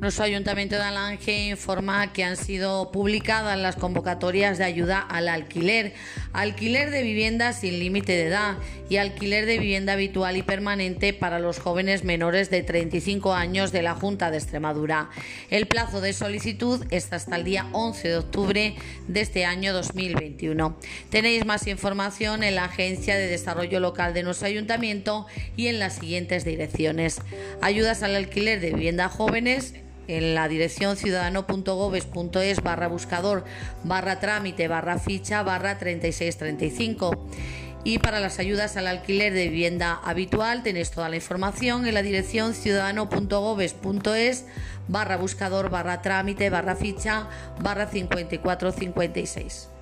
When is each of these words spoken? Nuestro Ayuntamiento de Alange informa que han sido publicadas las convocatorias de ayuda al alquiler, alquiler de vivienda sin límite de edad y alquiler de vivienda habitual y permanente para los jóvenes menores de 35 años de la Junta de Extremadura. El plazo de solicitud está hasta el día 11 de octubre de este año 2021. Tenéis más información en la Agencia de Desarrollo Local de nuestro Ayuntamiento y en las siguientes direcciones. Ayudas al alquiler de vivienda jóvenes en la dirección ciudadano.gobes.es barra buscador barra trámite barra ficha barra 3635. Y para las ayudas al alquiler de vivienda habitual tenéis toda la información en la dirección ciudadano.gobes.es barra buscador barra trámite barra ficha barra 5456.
Nuestro 0.00 0.26
Ayuntamiento 0.26 0.76
de 0.76 0.82
Alange 0.82 1.48
informa 1.48 2.12
que 2.12 2.22
han 2.22 2.36
sido 2.36 2.92
publicadas 2.92 3.58
las 3.58 3.74
convocatorias 3.74 4.56
de 4.56 4.62
ayuda 4.62 5.00
al 5.00 5.28
alquiler, 5.28 5.92
alquiler 6.32 6.92
de 6.92 7.02
vivienda 7.02 7.52
sin 7.52 7.80
límite 7.80 8.12
de 8.12 8.26
edad 8.26 8.58
y 8.88 8.98
alquiler 8.98 9.44
de 9.44 9.58
vivienda 9.58 9.94
habitual 9.94 10.36
y 10.36 10.44
permanente 10.44 11.14
para 11.14 11.40
los 11.40 11.58
jóvenes 11.58 12.04
menores 12.04 12.48
de 12.48 12.62
35 12.62 13.34
años 13.34 13.72
de 13.72 13.82
la 13.82 13.94
Junta 13.94 14.30
de 14.30 14.38
Extremadura. 14.38 15.10
El 15.50 15.66
plazo 15.66 16.00
de 16.00 16.12
solicitud 16.12 16.86
está 16.90 17.16
hasta 17.16 17.34
el 17.34 17.42
día 17.42 17.66
11 17.72 18.08
de 18.08 18.16
octubre 18.18 18.76
de 19.08 19.20
este 19.20 19.46
año 19.46 19.72
2021. 19.72 20.76
Tenéis 21.10 21.44
más 21.44 21.66
información 21.66 22.44
en 22.44 22.54
la 22.54 22.66
Agencia 22.66 23.16
de 23.16 23.26
Desarrollo 23.26 23.80
Local 23.80 24.14
de 24.14 24.22
nuestro 24.22 24.46
Ayuntamiento 24.46 25.26
y 25.56 25.66
en 25.66 25.80
las 25.80 25.96
siguientes 25.96 26.44
direcciones. 26.44 27.20
Ayudas 27.60 28.04
al 28.04 28.14
alquiler 28.14 28.60
de 28.60 28.70
vivienda 28.70 29.08
jóvenes 29.08 29.74
en 30.08 30.34
la 30.34 30.48
dirección 30.48 30.96
ciudadano.gobes.es 30.96 32.62
barra 32.62 32.88
buscador 32.88 33.44
barra 33.84 34.18
trámite 34.18 34.66
barra 34.66 34.98
ficha 34.98 35.42
barra 35.44 35.78
3635. 35.78 37.26
Y 37.84 38.00
para 38.00 38.18
las 38.18 38.40
ayudas 38.40 38.76
al 38.76 38.88
alquiler 38.88 39.32
de 39.32 39.48
vivienda 39.48 40.00
habitual 40.04 40.62
tenéis 40.64 40.90
toda 40.90 41.08
la 41.08 41.16
información 41.16 41.86
en 41.86 41.94
la 41.94 42.02
dirección 42.02 42.54
ciudadano.gobes.es 42.54 44.46
barra 44.88 45.16
buscador 45.16 45.70
barra 45.70 46.02
trámite 46.02 46.50
barra 46.50 46.74
ficha 46.74 47.28
barra 47.60 47.86
5456. 47.86 49.77